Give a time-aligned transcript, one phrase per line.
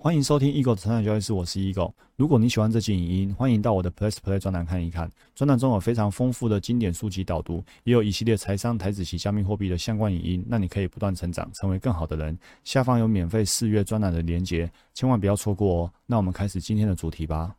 [0.00, 1.92] 欢迎收听 Eagle 的成长交易室，我是 Eagle。
[2.14, 5.10] 如果你喜欢这期影音，欢迎到我的 Plus Play 专栏看一看。
[5.34, 12.38] 专栏中有非常丰富的经典书籍导读，也有一系列财商、台子及加密货币的相关影音，让你可以不断成长，成为更好的人。
[12.62, 15.92] 下方有免费试阅专栏的连结，千万不要错过哦。
[16.06, 17.56] 那我们开始今天的主题吧。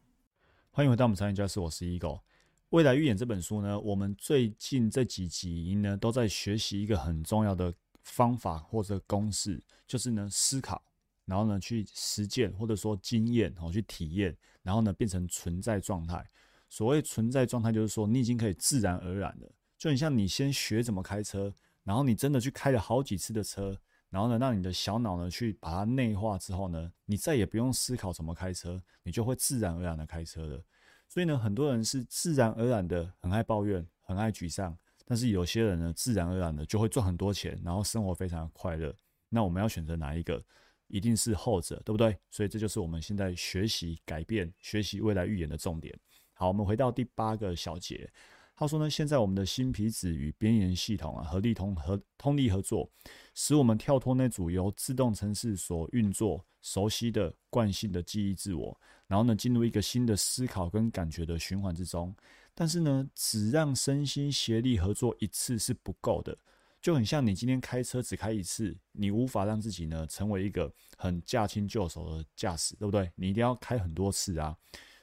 [0.71, 2.21] 欢迎回到我们成长教室，我是 Eagle。
[2.69, 10.81] 未来预演这本书呢，我们最近这几集音呢，都在学习一个很重要的方法或者公式，就是呢思考。
[11.29, 16.27] 然后呢，去实践或者说经验，哦，去体验，然后呢，变成存在状态。
[16.69, 19.47] 所谓存在状态，就是说你已经可以自然而然的，
[19.77, 21.53] 就很像你先学怎么开车，
[21.83, 23.77] 然后你真的去开了好几次的车，
[24.09, 30.59] 然后呢，让你的小脑呢去把它内化之后呢，你再也不用思考怎么开车，你就会自然而然的开车了。
[31.07, 34.75] 所以呢，很多人是自然而然的很爱抱怨，很爱沮丧，
[35.05, 38.95] 但是有些人呢，自然而然的就会赚很多钱，然后生活非常的快乐。
[39.29, 40.43] 那我们要选择哪一个？
[40.89, 42.17] 一定是后者，对不对？
[42.29, 45.97] 所以这就是我们现在学习、改变、学习未来预言的重点。
[46.33, 48.11] 好，我们回到第八个小节。
[48.55, 52.91] 他说呢，现在我们的新皮质与边缘系统啊，合力通合通力合作，
[53.33, 62.13] 使我们跳脱那组由自动程式所运作、熟悉的惯性的记忆自我，然后呢，进入一个新的思考跟感觉的循环之中。
[62.53, 66.37] 但是呢，只让身心协力合作一次是不够的。
[66.81, 73.11] 就很像你今天开车只开一次，你无法让自己呢成为一个很驾轻就熟的驾驶，对不对？
[73.15, 74.55] 你一定要开很多次啊。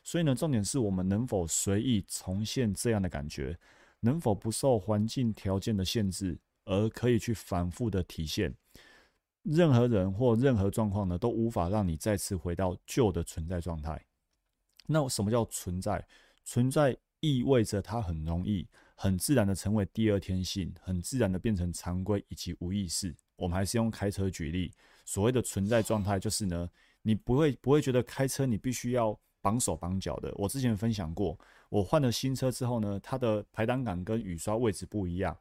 [0.03, 3.59] 所以呢，重点是我们能否随意重现这样的感觉，
[4.01, 8.55] 能否不受环境条件的限制，而可以去反复的体现。
[9.43, 14.03] 任何人或任何状况呢，都无法让你再次回到旧的存在状态。
[14.87, 16.07] 那什么叫存在？
[16.45, 18.67] 存在意味着它很容易。
[18.97, 23.15] 很自然的成为第二天性，很自然的变成常规以及无意识。
[23.37, 24.73] 我们还是用开车举例，
[25.05, 26.69] 所谓的存在状态就是呢，
[27.03, 30.33] 你不会不会觉得开车你必须要绑手绑脚的。
[30.37, 35.37] 我之前分享过，我换了新车之后呢，它的排挡杆跟雨刷位置不一样，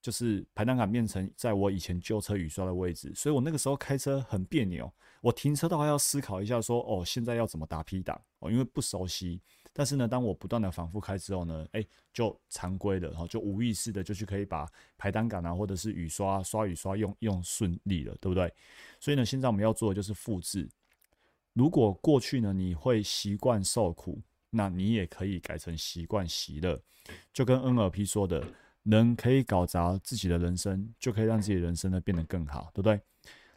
[0.00, 4.90] 就是排挡杆变成在我以前旧车雨刷的位置，所以我那个时候开车很别扭。
[5.20, 9.42] 我停车的话要思考一下，说哦，现在要怎么打 P 档哦，因为不熟悉。
[9.78, 14.66] 但是呢，当我不断的反复开之后呢，哎，就常规的，然后就无意识的就去可以把
[14.96, 18.50] 排单杆啊，或者是雨刷刷雨刷用用顺利了，对不对？
[18.98, 20.66] 所以呢，现在我们要做的就是复制。
[21.52, 26.80] 如果过去呢，你会习惯受苦，那你也可以改成习惯喜乐。
[27.34, 28.42] 就跟 NLP 说的，
[28.84, 32.98] 人可以搞砸自己的人生，就可以让自己的人生呢变得更好，对不对？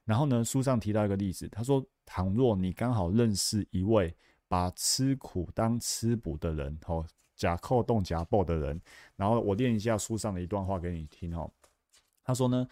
[0.03, 4.13] 然后呢，书上提到一个例子，他说，倘若你刚好认识一位。
[4.49, 7.05] 把吃苦当吃补的人，哦，
[7.35, 8.81] 假扣动假爆的人，
[9.15, 11.49] 然后我念一下书上的一段话给你听，哦。
[12.23, 12.67] 他说呢，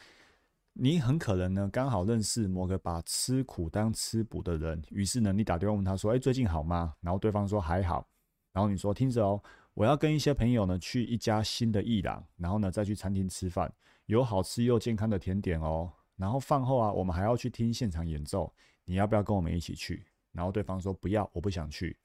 [0.73, 6.95] 你很可能呢刚好认识某个把吃苦当吃补的人，于是呢你打电话问他说，哎，最近好吗？
[6.99, 8.07] 然后对方说还好，
[8.51, 9.41] 然后你说听着哦，
[9.73, 13.71] 我要跟一些朋友呢去一家新的艺廊，然后呢再去餐厅吃饭，
[14.07, 18.51] 有好吃又健康的甜点哦，然后饭后啊我们还要去听现场演奏，
[18.85, 20.05] 你要不要跟我们一起去？
[20.37, 21.97] 然后对方说不要，我不想去。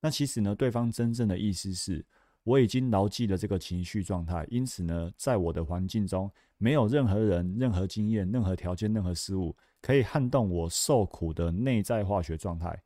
[0.00, 2.04] 那其实呢，对方真正的意思是，
[2.42, 12.82] 我已经牢记了这个情绪状态，因此呢，在我的环境中，没有任何人、任何经验、任何条件、任何事物可以撼动我受苦的内在化学状态。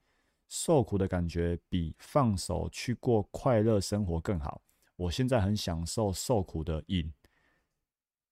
[0.49, 4.61] 受苦的感觉比放手去过快乐生活更好。
[4.97, 7.13] 我现在很享受受苦的瘾，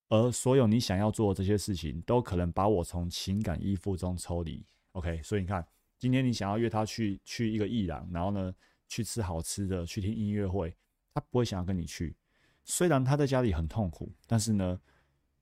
[0.09, 4.65] 而所有你想要做的这些事情，都可能把我从情感依附中抽离。
[4.93, 5.67] OK，所以你看。
[5.99, 8.55] 今天你想要约他去去一个艺廊，然后呢
[8.87, 10.73] 去吃好吃的，去听音乐会，
[11.13, 12.15] 他不会想要跟你去。
[12.65, 14.81] 虽然他在家里很痛苦，但是呢，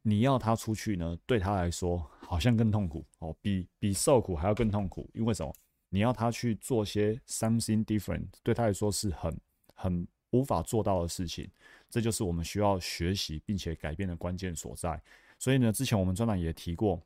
[0.00, 5.10] 你要他出去呢，对他来说好像更痛苦哦，比比受苦还要更痛苦。
[5.12, 5.54] 因为什么？
[5.90, 9.38] 你要他去做些 something different，对他来说是很
[9.74, 11.46] 很无法做到的事情。
[11.90, 15.00] 这就是我们需要学习并且改变的关键所在。
[15.38, 17.00] 所以呢，之前我们专栏也提过，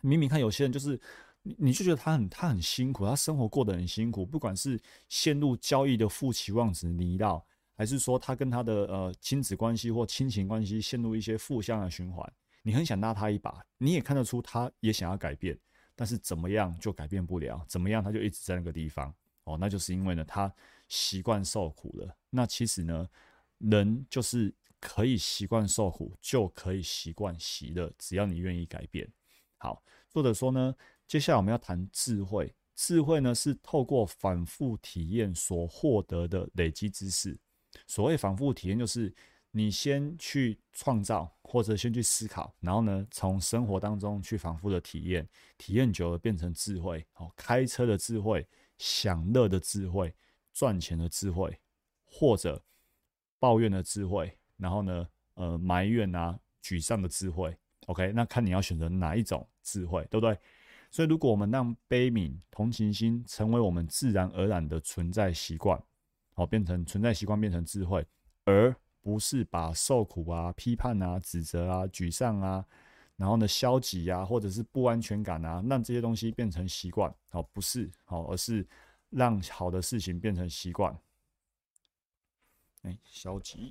[0.00, 0.98] 明明看有些人就是。
[1.42, 4.78] 你就觉得他很他很辛苦，他生活过得很辛苦，不管是
[5.08, 12.30] 陷入交易的负期望值泥道，还是说他跟他的呃亲子关系或亲情关系陷入一些负向的循环，
[12.62, 15.58] 你很想拉他一把，你也看得出他也想要改变，
[15.96, 19.14] 但是怎么样就改变不了，怎么样他就一直在那个地方
[19.44, 20.52] 哦，那就是因为呢他
[20.88, 22.14] 习惯受苦了。
[22.28, 23.08] 那其实呢，
[23.56, 29.10] 人就是可以习惯受苦，就可以习惯喜乐，只要你愿意改变。
[29.56, 30.74] 好，作者说呢。
[31.08, 32.54] 接下来我们要谈智慧。
[32.76, 37.36] 智慧呢，是透过反复体验所获得的累积知识。
[37.86, 39.12] 所谓反复体验，就是
[39.50, 45.26] 你先去创造，或者先去思考，然后呢，从生活当中去反复的体验，
[45.56, 47.04] 体验久了变成智慧。
[47.14, 48.46] 哦，开车的智慧，
[48.76, 50.14] 享乐的智慧，
[50.52, 51.58] 赚钱的智慧，
[52.04, 52.62] 或者
[53.40, 57.56] 抱怨的智慧，然后呢，呃，埋怨啊，沮丧的智慧。
[57.86, 60.38] OK，那看你要选择哪一种智慧，对不对？
[60.90, 65.82] 所以，如果我们让悲悯、同情心成为我们自然而然的存在习惯，
[66.32, 68.06] 好，变成存在习惯，变成智慧，
[68.44, 72.64] 而不是把受苦啊、批判啊、指责啊、沮丧啊，
[73.16, 78.66] 然后呢，消极啊，或者是不安全感啊，让这些东西变成习惯，好，不是好，而是
[79.10, 80.98] 让好的事情变成习惯。
[82.82, 83.70] 哎，消极。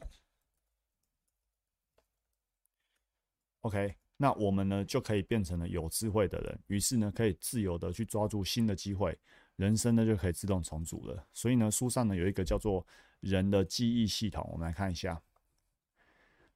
[3.61, 4.06] OK。
[4.19, 9.15] 那我们呢，就可以变成了有智慧的人，于是呢，可以自由的去抓住新的机会，
[9.57, 11.23] 人生呢就可以自动重组了。
[11.31, 12.83] 所以呢，书上呢有一个叫做
[13.19, 15.21] 人的记忆系统，我们来看一下。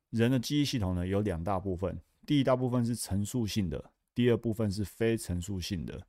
[0.10, 6.02] 人的记忆系统呢有两大部分，第一大部分是陈述性的，第二部分是非陈述性的。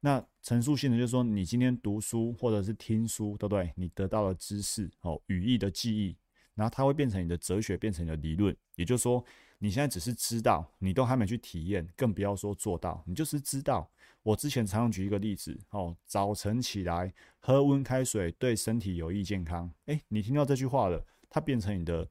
[0.00, 3.70] 那陈述性的就是说，你今天读书或者是听书，对不对？
[3.76, 6.16] 你得到了知识哦，语义的记忆，
[6.54, 9.22] 然后它会变成你的哲学，变成你的理论，也就是说。
[9.64, 13.02] 你现在只是知道，你都还没去体验，更不要说做到。
[13.06, 13.90] 你就是知道。
[14.22, 19.72] 我之前常常举一个例子哦，早晨起来喝温开水对身体有益健康。
[19.86, 22.06] 诶，你听到这句话了，它变成你的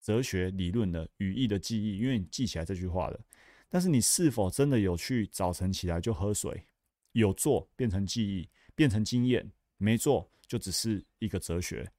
[0.00, 3.20] 哲学理论的语义的记忆，因为你记起来这句话了。
[3.68, 6.68] 但是你是否真的有去早晨起来就喝水？
[7.10, 9.44] 有做变成记忆，变成经验；
[9.76, 11.90] 没做就只是一个哲学。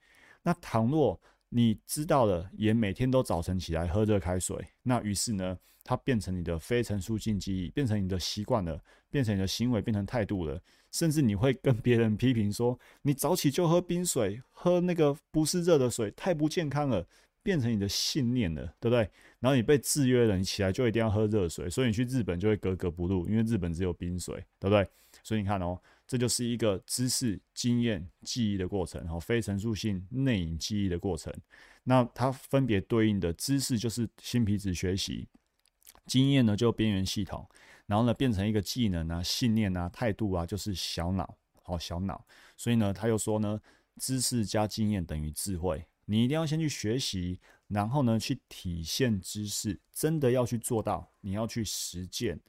[0.43, 1.19] 那倘若
[1.49, 10.61] 你知道了，也每天都早晨起来喝热开水，那于是呢，它变成你的非陈述性记忆，变成你的习惯了，变成你的行为，变成态度了，
[10.91, 17.07] 甚至你会跟别人批评说，你早起就喝冰水，喝那个不是热的水，太不健康了，
[17.41, 19.09] 变成你的信念了，对不对？
[19.39, 24.85] 然后你被制约了，你起来就一定要喝热水，所以你去日本就会格格不入，因为日本只有冰水，对不对？
[25.23, 25.79] 所以你看哦。
[26.07, 31.33] 这就是一个知识、经验、记忆的过程，哈，非陈述性内隐记忆的过程。
[31.83, 35.27] 那它分别对应的知识就是新皮质学习，
[36.05, 37.47] 经验呢就边缘系统，
[37.85, 42.25] 然后呢变成一个技能啊、信念啊、态度啊，就是小脑，好小脑。
[42.55, 43.59] 所以呢，他又说呢，
[43.97, 45.85] 知识加经验等于智慧。
[46.05, 52.39] 你一定要先去学习，然后呢去体现知识，真的要去做到，你要去实践。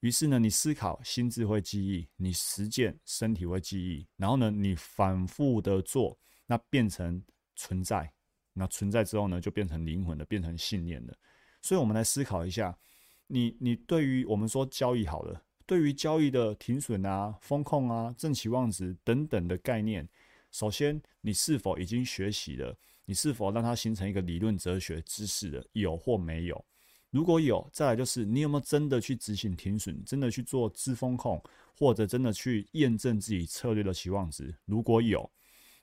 [0.00, 4.06] 于是呢，你思考，心智会记忆；你实践，身体会记忆。
[4.16, 6.16] 然后呢，你反复的做，
[6.46, 7.22] 那变成
[7.56, 8.12] 存在。
[8.52, 11.16] 那存在之后呢，就变成灵魂的，变成信念的。
[11.60, 12.76] 所以，我们来思考一下，
[13.26, 20.08] 你你对于我们说交易好了，对于交易的停损啊、风控啊、正期望值等等的概念，
[20.52, 22.76] 首先，你是否已经学习了？
[23.04, 25.66] 你是否让它形成一个理论哲学知识的？
[25.72, 26.64] 有或没有？
[27.10, 31.42] 如果有，再来就是你有没有真的去执行停损，真的去做自风控，
[31.76, 34.54] 或者真的去验证自己策略的期望值？
[34.66, 35.30] 如果有，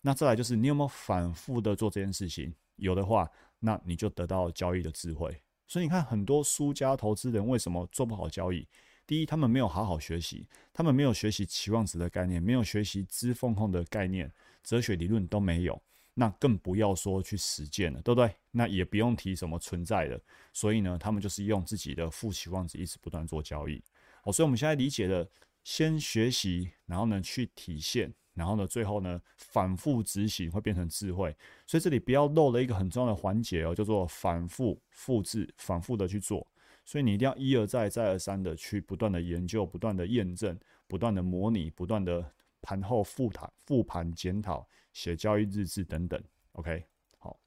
[0.01, 2.53] 那再来就是你有没有反复的做这件事情？
[2.75, 3.27] 有的话，
[3.59, 5.41] 那你就得到交易的智慧。
[5.67, 8.67] 所以你看，很多输家投资人为什么做不好交易？
[9.07, 14.31] 第一，他们没有好好学习，他们没有学习期望值的概念，没有学习资风控的概念，
[14.63, 15.81] 哲学理论都没有。
[16.17, 18.33] 那更不要说去实践了，对不对？
[18.51, 20.19] 那也不用提什么存在的，
[20.53, 23.83] 所以呢，他们就是用自己的负期望值一直不断做交易。
[24.23, 25.29] 哦，所以我们现在理解了，
[25.65, 31.35] 先学习，然后呢去体现，然后呢最后呢反复执行会变成智慧。
[31.67, 36.47] 所以这里不要漏了一个很重要的环节哦，叫做反复复制，反复的去做。
[36.85, 40.57] 所以你一定要一而再，再而三的去不断的研究，不断的验证，
[40.87, 42.31] 不断的模拟，不断的。
[42.67, 46.23] 盘后复盘、复盘检讨、写交易日志等等
[46.53, 46.81] ，OK，
[47.17, 47.37] 好，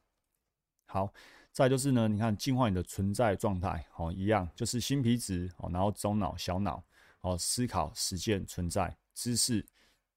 [0.85, 1.11] 好，
[1.51, 6.85] 再就是呢，你看净化你的存在状态，好，一样就是新皮质，哦，然后中脑、小脑，
[7.23, 9.67] 哦，思考、实践、存在、知识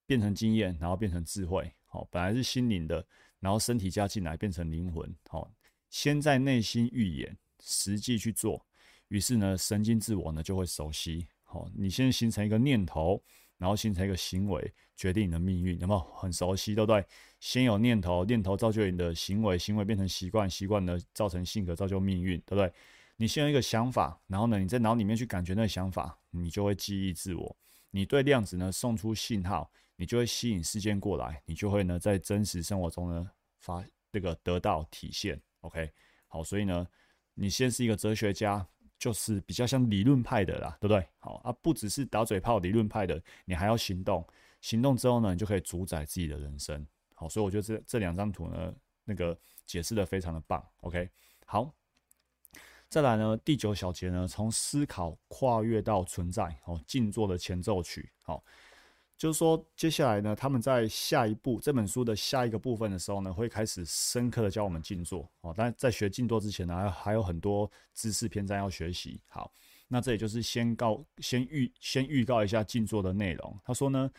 [0.06, 3.04] 变成经验，然后变成智慧，好，本来是心灵的，
[3.40, 5.50] 然后身体加进来变成灵魂，好，
[5.90, 8.64] 先在内心预演，实际去做，
[9.08, 13.24] 于是呢，神经自我呢就会熟悉，好，你先形成一个念头。
[13.62, 17.06] 然后形成一个行为，决定你的命运，有没有很熟悉，对不对？
[17.40, 22.74] 先有念头，念头造就你的行为，行为变成习惯，习惯呢造成性格，造就命运，对不对？
[23.18, 27.56] 你先有一个想法，然后呢，你在脑里面去感觉那个想法，你就会记忆自我。
[27.92, 35.40] 你对量子呢送出信号，你就会吸引事件过来，你就会呢在真实生活中呢发这个得到体现。
[35.60, 35.92] OK，
[36.28, 36.88] 好，所以呢，
[37.36, 38.68] 你先是一个哲学家。
[39.02, 41.04] 就是比较像理论派的啦，对不对？
[41.18, 44.24] 好啊，不只是打嘴炮理论派的，你还要行动。
[44.62, 46.86] 行动之后呢，你就可以主宰自己的人生。
[47.16, 48.72] 好，所以我觉得这这两张图呢，
[49.04, 50.64] 那个解释的非常的棒。
[50.82, 51.10] OK，
[51.48, 51.74] 好，
[52.90, 58.44] 再来呢，第九小节呢，从思考跨越到存在，哦，静坐的前奏曲，好，
[59.22, 69.22] 就是说接下来呢，他们在下一步这本书的下一个部分的时候呢，会开始深刻的教我们静坐，哦，但在学静坐之前呢，还还有很多知识篇章要学习。
[69.28, 69.54] 好，
[69.88, 73.60] 那这也就是先告先预先预告一下静坐的内容。
[73.64, 74.10] 他说呢，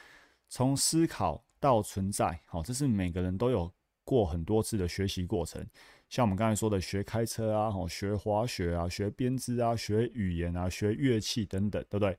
[0.48, 3.68] 从思考到存在，好，这是每个人都有。
[4.04, 5.64] 过很多次的学习过程，
[6.08, 12.18] 像我们刚才说的学开车啊，吼学滑雪啊，学编织啊，学语言啊，学乐器等等，对不对？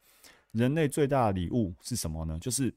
[0.53, 2.39] 人类最大的礼物是什么呢？
[2.39, 2.73] 就是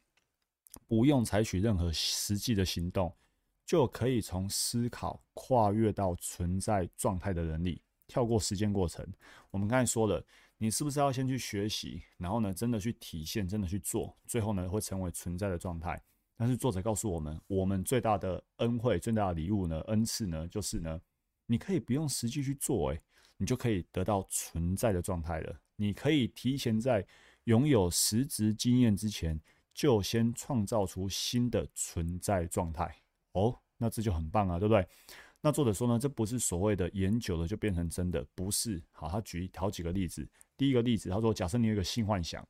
[0.89, 3.15] 不用采取任何实际的行动，
[3.65, 9.07] 就可以从思考跨越到存在状态的能力，跳过时间过程。
[9.51, 10.25] 我们刚才说了，
[10.59, 16.03] 你是不是要先去学习，然后呢，真的去体现，真的去做，最后呢，会成为存在的状态。
[16.39, 21.01] 但是作者告诉我们，我们最大的恩惠、最大的礼物呢，恩赐呢，就是呢，
[21.47, 23.03] 你可以不用实际去做，诶，
[23.37, 25.61] 你就可以得到存在的状态了。
[25.77, 27.07] 你可以提前在
[27.47, 29.41] 拥有实质经验之前，
[29.75, 32.95] 就先创造出新的存在状态。
[33.33, 34.87] 哦，那这就很棒啊，对不对？
[35.41, 38.83] 那作者说呢，这不是所谓的演久了就变成真的，不是。
[38.93, 40.29] 好，他举好几个例子。
[40.57, 42.47] 第一个例子，他说，假设你有一个性幻想。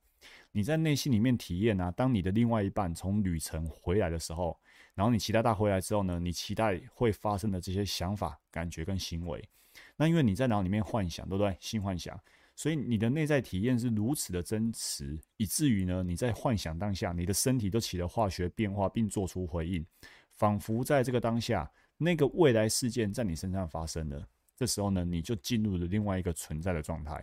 [0.50, 4.59] 你在内心里面体验啊，当你的另外一半从旅程回来的时候，
[4.95, 9.47] 然后你期待他回来之后呢，你期待会发生的这些想法、感觉跟行为，
[9.95, 11.55] 那因为你在脑里面幻想，对不对？
[11.61, 12.19] 性幻想，
[12.57, 19.85] 所以你的内在体验是如此的真实，以至于呢，你在幻想当下，你的身体都起了化学变化，并做出回应，
[20.33, 24.27] 仿佛在这个当下，那个未来事件在你身上发生了。
[24.57, 27.23] 这时候呢，你就进入了另外一个存在的状态。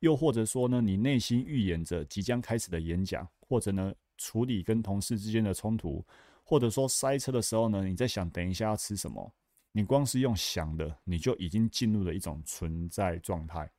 [0.00, 6.04] 又或者说呢，你内心预演着即将开始的演讲，或者呢处理跟同事之间的冲突，
[6.44, 9.32] 或者说塞车的时候呢，你在想等一下要吃什么，
[9.72, 13.70] 你光是用想的，你就已经进入了一种存在状态。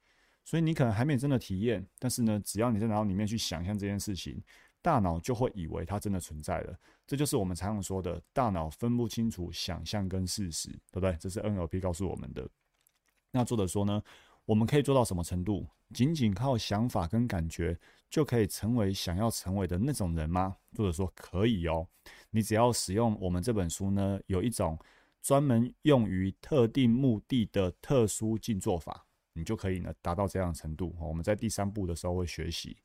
[0.48, 4.42] 所以你可能还没真的体验，但是呢，只要你在脑里面去想象这件事情，
[4.82, 6.74] 大脑就会以为它真的存在了。
[7.06, 11.18] 这就是我们常常说的，大脑分不清楚想象跟事实，对不对？
[11.20, 12.50] 这是 NLP 告诉我们的。
[13.30, 14.01] 那作者说呢？
[14.46, 15.68] 我们可以做到什么程度？
[15.94, 17.77] 仅仅靠想法跟感觉
[18.10, 20.56] 就可以成为想要成为的那种人吗？
[20.74, 21.86] 作者说可以哦。
[22.30, 24.80] 你只要使用我们这本书呢，有一种
[25.22, 29.06] 专门用于特定目的的特殊静坐法，
[29.38, 30.96] 你就可以呢达到这样的程度。
[31.00, 32.75] 我们在第三步的时候会学习。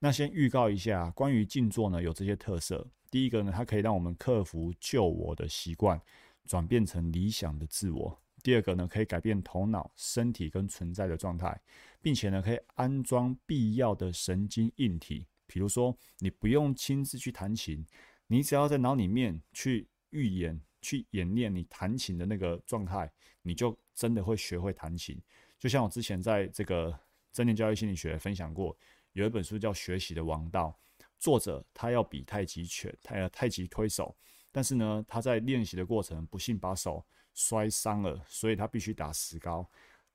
[0.00, 2.84] 那先预告一下，关于静坐呢有这些特色。
[3.10, 6.00] 第一个呢，它可以让我们克服旧我的习惯，
[6.46, 8.20] 转变成理想的自我。
[8.42, 11.60] 第二个呢，可以改变头脑、身体跟存在的状态，
[12.00, 15.26] 并且呢，可以安装必要的神经硬体。
[15.46, 17.84] 比如说，你不用亲自去弹琴，
[18.26, 23.12] 你只要在脑里面去预演、去演练你弹琴的那个状态，
[23.42, 25.20] 你就真的会学会弹琴。
[25.60, 26.92] 就像我之前在这个
[27.32, 28.76] 正念教育心理学分享过，
[29.12, 30.76] 有一本书叫《学习的王道》，
[31.20, 34.12] 作者他要比太极拳，他要太极推手，
[34.50, 37.04] 但是呢，他在练习的过程不幸把手。
[37.32, 39.64] 摔伤了，所以他必须打石膏。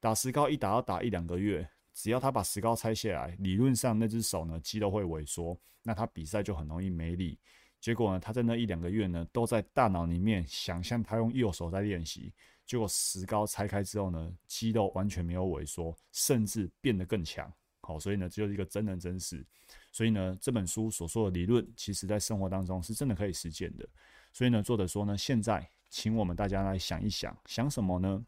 [0.01, 7.39] 打石膏一打要打一两个月，只要他把石膏拆下来，理论上那只手呢肌肉会萎缩，那他比赛就很容易没力。
[7.79, 12.33] 结果呢，他在那一两个月呢，都在大脑里面想象他用右手在练习。
[12.65, 17.51] 结果石膏拆开之后呢，肌肉完全没有萎缩，甚至变得更强。
[17.81, 19.45] 好，所以呢，这就是一个真人真事。
[19.91, 23.87] 所以呢，这本书所说的理论，其实在生活当中是真的可以实践的。
[24.33, 25.69] 所以呢，作者说呢，现在。
[25.87, 28.25] 请我们大家来想一想，想什么呢？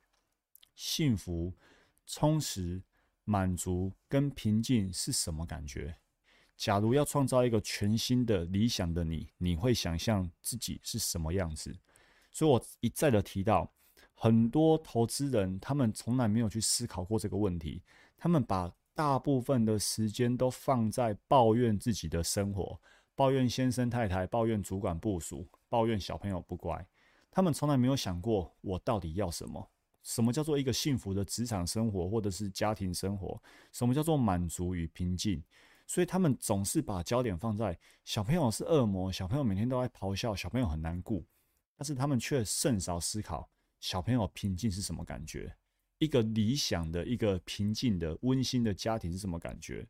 [0.73, 1.53] 幸福、
[2.05, 2.81] 充实、
[3.25, 5.93] 满足跟平静是什么感觉？
[6.55, 11.77] 假如要创造一个全新的理想的你，你会想象自己是什么样子？
[12.31, 13.69] 所以我一再的提到，
[14.19, 17.83] 很多投资人他们从来没有去思考过这个问题，
[18.17, 22.81] 他们把大部分的时间都放在抱怨自己的生活，
[23.13, 26.83] 抱怨先生太太，抱怨主管部署，抱怨小朋友不乖。
[27.29, 29.69] 他们从来没有想过，我到底要什么？
[30.01, 33.39] 什么叫做一个幸福的职场生活，或者是家庭生活？
[33.71, 35.43] 什么叫做满足与平静？
[35.85, 41.21] 所以他们总是把焦点放在小朋友是恶魔，小朋友每天都在咆哮，小朋友很难过。
[41.77, 43.47] 但是他们却甚少思考
[43.79, 45.55] 小朋友平静是什么感觉，
[45.99, 49.87] 一个理想的一个平静的温馨的家庭是什么感觉？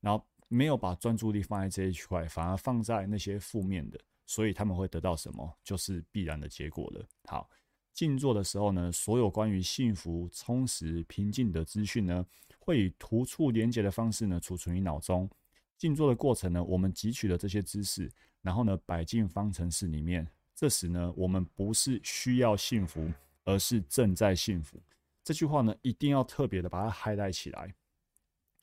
[0.00, 4.00] 然后没有把专注力放在这一块，反而放在那些负面的。
[4.26, 7.04] 所以他们会得到什么，就是必然的结果了。
[7.24, 7.50] 好，
[7.92, 12.24] 静坐的时候呢，所有关于幸福、充实、平静的资讯呢，
[12.60, 15.28] 会以突触连接的方式呢，储存于脑中。
[15.76, 18.08] 静坐的过程呢，我们汲取了这些知识，
[18.40, 20.24] 然后呢，摆进方程式里面。
[20.54, 23.10] 这时呢，我们不是需要幸福，
[23.44, 24.82] 而是正在幸福。
[25.22, 27.74] 这句话呢，一定要特别的把它 highlight 起来。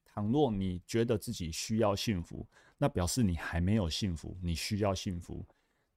[0.06, 5.46] 倘若你觉得自己需要幸福，那表示你还没有幸福，你需要幸福。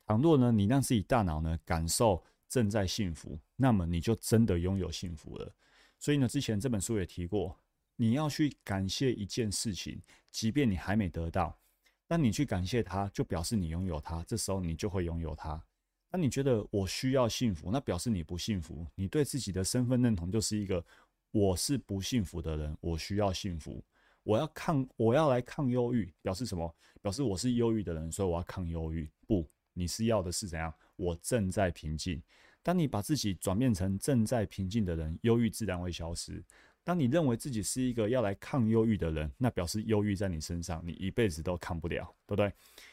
[0.04, 5.54] 倘若呢，你让自己大脑呢感受正在幸福，那么你就真的拥有幸福了。
[5.98, 7.58] 所以呢，之前这本书也提过，
[7.96, 11.58] 你要去感谢一件事情，即便你还没得到，
[12.06, 15.62] 当你去感谢它，就表示你拥有它，这时候你就会拥有它。
[16.10, 20.84] 那你觉得我需要幸福，那表示你不幸福，你对自己的身份认同就是一个
[21.30, 23.82] 我是不幸福的人，我需要幸福，
[24.24, 26.74] 我要抗，我要来抗忧郁，表示什么？
[27.00, 29.08] 表示我是忧郁的人，所以我要抗忧郁。
[29.26, 30.74] 不，你是要的是怎样？
[30.96, 32.20] 我正在平静。
[32.62, 36.44] 当你把自己转变成正在平静的人，忧郁自然会消失。
[36.82, 42.52] 当你认为自己是一个要来抗忧郁的人，那表示忧郁在你身上，你一辈子都抗不了，对不对？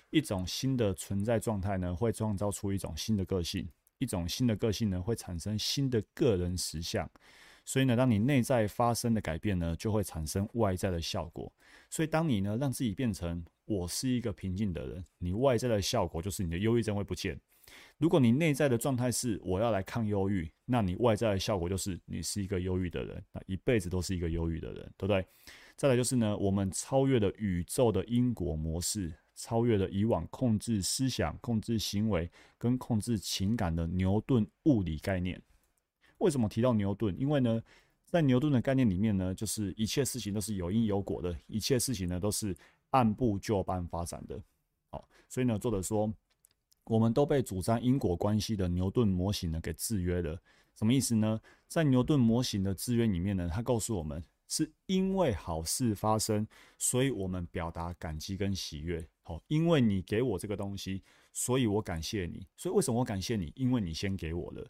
[0.09, 3.65] 一种新的存在状态呢，会创造出一种新的个性；
[3.97, 7.09] 一种新的个性呢，会产生新的个人实相。
[7.65, 11.51] 所以呢，当你内在发生的改变呢，就会产生外在的效果。
[11.89, 17.37] 所以，当你呢让自己变成我是一个平静的人，你外在的效果就是你的忧郁症会不见。
[17.97, 25.25] 如果你内在的状态是我要来抗忧郁，那你外在的效果就是你是一个忧郁的人，那一辈子都是一个忧郁的人，对不对？
[25.75, 35.41] 再来就是呢，我们超越了宇宙的因果模式，超越了以往控制思想、控制行为跟控制情感的牛顿物理概念。
[36.17, 37.17] 为什么提到牛顿？
[37.17, 37.63] 因为呢，
[38.03, 42.53] 在牛顿的概念里面呢，就是一切事情都是有因有果的，一切事情呢都是
[42.89, 44.37] 按部就班发展的。
[44.89, 46.13] 好，所以呢，作者说。
[46.89, 50.41] 我们都被主张因果关系的牛顿模型呢给制约了，
[50.73, 51.37] 什么意思呢？
[51.67, 59.07] 在牛顿模型的制约里面呢，它告诉我们是因为好事发生，所以我们表达感激跟喜悦。
[59.21, 62.47] 好，因为你给我这个东西，所以我感谢你。
[62.55, 63.51] 所以为什么我感谢你？
[63.55, 64.65] 因为你先给我了。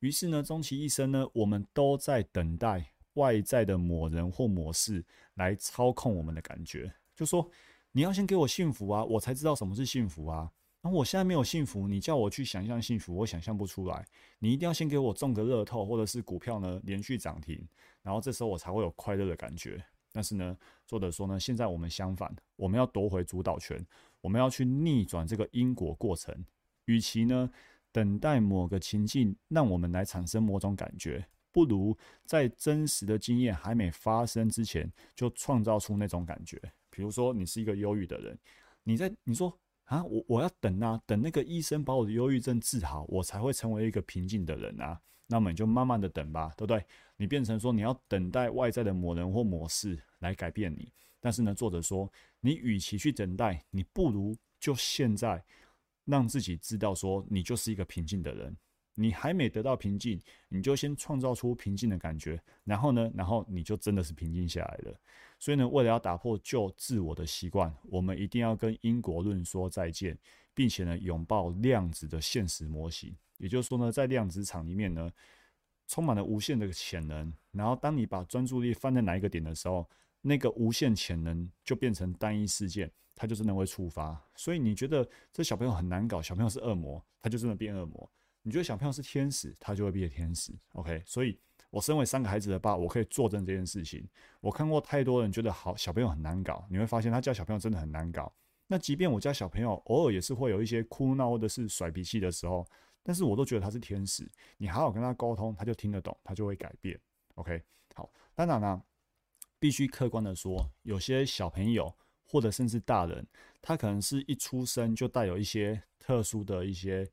[0.00, 5.04] 于是呢，终其一生呢，我们都在等待外在的某人或某事
[5.34, 6.92] 来操控我们的感觉。
[7.14, 7.50] 就说
[7.92, 10.50] 你要先给我幸福啊，我才知道什么是幸福啊。
[10.80, 14.06] 然后我现在没有幸福，你叫我去想象幸福，我想象不出来。
[14.38, 17.60] 你一定要先给我中个乐透，或者是股票呢连续涨停，
[18.00, 19.84] 然后这时候我才会有快乐的感觉。
[20.12, 23.84] 但是呢，作者说呢，现在我们相反，我们要夺回主导权，
[24.20, 26.44] 我们要去逆转这个因果过程。
[26.84, 27.50] 与其呢
[27.90, 36.56] 等待某个情境让我们来产生某种感觉，不如在真实的经验还没发生之前就创造出那种感觉。
[36.88, 38.38] 比如说，你是一个忧郁的人，
[38.84, 39.58] 你在你说。
[39.88, 45.00] 啊，我我要等啊，等那个医生把我的忧郁症治好，我才会成为一个平静的人啊。
[45.26, 46.84] 那么你就慢慢的等吧，对不对？
[47.16, 55.42] 你变成说你要等待外在的某人或某事来改变你，但是呢，作者说，你与其去等待，你不如就现在
[56.04, 58.56] 让自己知道说，你就是一个平静的人。
[58.94, 65.00] 你还没得到平静，你就先创造出平静的感觉，然后呢，然后你就真的是平静下来了。
[65.38, 70.18] 所以呢，为了要打破旧自我的习惯，我们一定要跟因果论说再见，
[70.52, 73.16] 并且呢，拥抱量子的现实模型。
[73.36, 75.10] 也就是说呢，在量子场里面呢，
[75.86, 77.32] 充满了无限的潜能。
[77.52, 79.88] 然后，当你把专注力放在哪一个点的时候，
[80.20, 84.20] 那个无限潜能就变成单一事件，它就真的会触发。
[84.34, 88.10] 所以，你觉得这小朋友很难搞，小朋友是恶魔，他就真的变恶魔。
[88.42, 90.52] 你觉得小朋友是天使，他就会变天使。
[90.72, 91.38] OK，所以
[91.70, 94.08] 我身为三个孩子的爸，我可以作证这件事情。
[94.40, 98.32] 我看过太多人觉得好小朋友很难搞，你会发现他教小朋友真的很难搞。
[98.66, 102.66] 那即便我家小朋友偶尔也是会有一些哭闹或者是甩脾气的时候，
[103.02, 104.30] 但是我都觉得他是天使。
[104.56, 106.98] 你好好跟他沟通，他就听得懂，他就会改变。
[107.34, 107.62] OK，
[107.94, 108.82] 好，当然呢，
[109.58, 113.26] 必须客观的说，有些小朋友或者甚至大人，
[113.60, 117.10] 他可能是一出生就带有一些特殊的一些。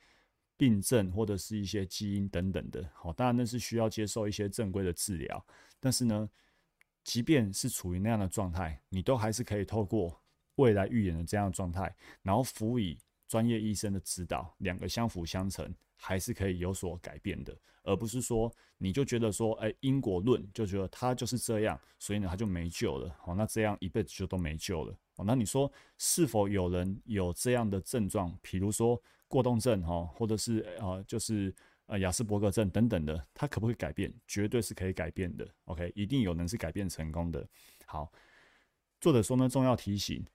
[0.58, 5.46] 病症或者是一些基因等等的，好，当然那是需要接受一些正规的治疗。
[5.80, 6.30] 但是呢，
[7.04, 10.22] 即便是处于那样的状态，你都还是可以透过
[10.56, 23.16] 未来预言的这样的状态，然后辅以专业医生的指导，两个相辅相成，还是可以有所改变的，而不是说你就觉得说，哎，因果论就觉得他就是这样，所以呢他就没救了。
[23.20, 24.96] 好，那这样一辈子就都没救了。
[25.16, 28.38] 哦，那你说是否有人有这样的症状？
[28.42, 31.54] 比如说过动症，哈，或者是呃，就是
[31.88, 34.14] 呃，雅斯伯格症等等的，它可不可以改变？
[34.28, 35.48] 绝对是可以改变的。
[35.66, 37.48] OK，一定有人是改变成功的。
[37.86, 38.12] 好，
[39.00, 40.26] 作者说呢，重要提醒，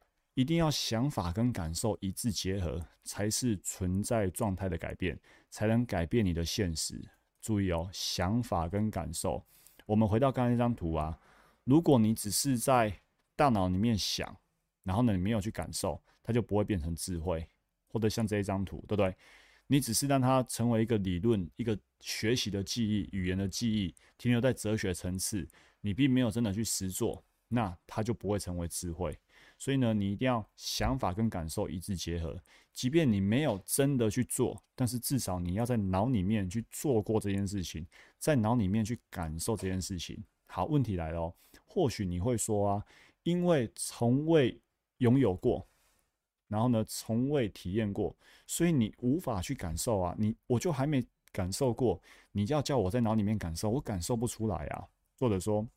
[0.40, 6.98] 一定要想法跟感受一致结合，才是存在状态的改变，才能改变你的现实。
[7.42, 9.44] 注意哦，想法跟感受。
[9.85, 11.18] 我们回到刚才那张图啊，
[11.64, 12.90] 如果你只是在
[13.37, 14.35] 大脑里面想。
[14.83, 17.46] 然后呢，你没有去感受，它就不会变成智慧，
[17.87, 19.14] 或者像这一张图，对不对？
[19.66, 25.46] 你只是让它成为一个理论、一个学习的记忆、语言的记忆，停留在哲学层次，
[25.83, 29.16] 你并没有真的去实做，那它就不会成为智慧。
[29.61, 32.42] 所以呢，你一定要想法跟感受一致结合。
[32.73, 37.87] 即便你没有真的去做，但是至少你要在脑里面去做过这件事情，
[38.18, 40.25] 在脑里面去感受这件事情。
[40.46, 41.35] 好，问题来了哦。
[41.66, 42.85] 或许你会说啊，
[43.23, 44.59] 因为从未
[44.96, 45.68] 拥有过，
[46.49, 50.14] 然后呢，从未体验过，所以你无法去感受啊。
[50.18, 52.01] 你我就还没感受过，
[52.33, 54.88] 你就要叫我在脑里面感受，我感受不出来啊。
[55.18, 55.68] 或者说。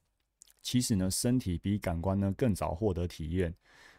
[0.66, 3.54] 其实呢，身体比感官呢更早获得体验，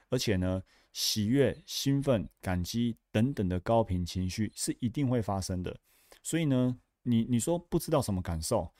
[0.09, 0.63] 而且呢，
[0.93, 5.77] 喜悦、兴奋、感激等等的高频情绪是一定会发生的。
[6.23, 8.73] 所以呢，你你说不知道什么感受，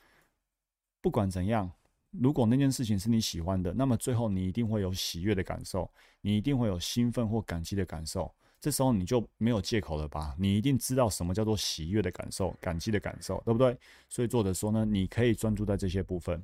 [1.01, 1.71] 不管怎样，
[2.11, 8.33] 如果那件事情是你喜欢的，那么最后你一定会有喜悦的感受，你一定会有兴奋或感激的感受。
[8.61, 10.35] 这时候你就没有借口了吧？
[10.39, 13.77] 你一定知道什么叫做喜悦的感受、感激的感受，对不对？
[14.09, 16.43] 所以作者说呢，你可以专注在这些部分。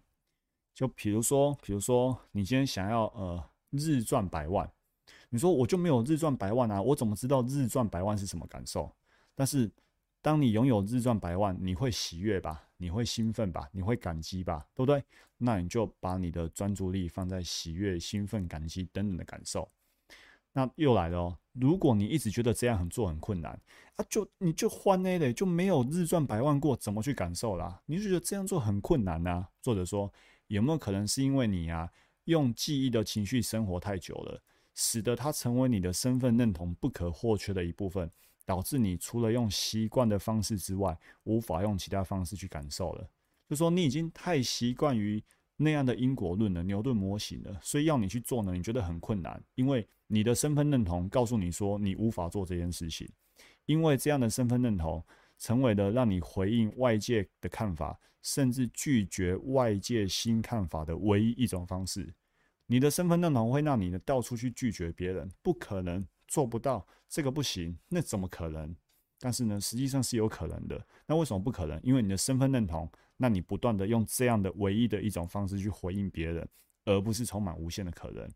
[0.74, 4.70] 就比如说，比如说，你今天想要呃日赚百万，
[5.28, 8.92] 你说我就没有日赚百万啊，我怎么知道日赚百万是什么感受？
[9.34, 9.70] 但是
[10.20, 12.68] 当你拥有日赚百万，你会喜悦吧？
[12.76, 13.68] 你会兴奋吧？
[13.72, 14.66] 你会感激吧？
[14.74, 15.02] 对不对？
[15.38, 19.70] 那你就把你的专注力放在喜悦、兴奋、感激等等的感受。
[20.52, 23.52] 那又来了哦，如果你一直觉得这样很做很困难
[23.96, 27.80] 啊，就你就换那类就没有日赚百万过，怎么去感受啦？
[27.86, 29.46] 你就觉得这样做很困难呐？
[29.62, 30.12] 作者说。
[30.50, 31.88] 有没有可能是因为你啊，
[32.30, 34.42] 用记忆的情绪生活太久了，
[34.74, 38.10] 使得它成为你的身份认同不可或缺的一部分，
[38.46, 43.08] 导致你除了用习惯的方式之外，无法用其他方式去感受了。
[43.48, 45.22] 就说你已经太习惯于
[45.56, 53.08] 那样的因果论了、牛顿模型了，所以要你去做呢，你觉得很困难，因为你的身份认同告诉你说你无法做这件事情，
[53.66, 55.04] 因为这样的身份认同。
[55.42, 62.12] 成为了让你回应外界的看法，甚至拒绝外界新看法的唯一一种方式。
[62.70, 68.72] 你的身份认同会让你呢到处去拒绝别人，不可能做不到，这个不行，那怎么可能？
[69.18, 70.86] 但是呢，实际上是有可能的。
[71.04, 71.80] 那为什么不可能？
[71.82, 76.48] 因为你的身份认同，那你不断的用这样的唯一的一种方式去回应别人，
[76.84, 78.30] 而不是充满无限的可能。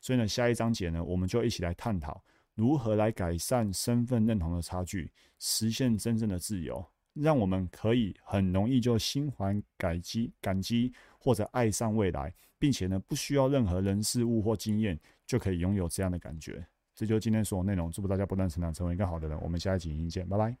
[0.00, 2.22] 所以呢，下一章节呢，我们就一起来探讨。
[2.54, 16.64] 如何来改善身份认同的差距，实现真正的自由，让我们可以很容易就心怀感激、感激或者爱上未来，并且呢，不需要任何人事物或经验就可以拥有这样的感觉。
[16.94, 17.90] 这就是今天所有内容。
[17.90, 19.38] 祝福大家不断成长，成为更好的人。
[19.40, 20.56] 我们下一集影音见，拜拜。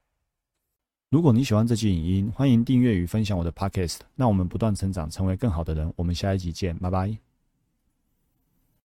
[1.10, 3.98] 如果你喜欢这期影音，欢迎订阅与分享我的 podcast。
[4.16, 5.92] 让我们不断成长，成为更好的人。
[5.96, 7.29] 我们下一集见，拜拜。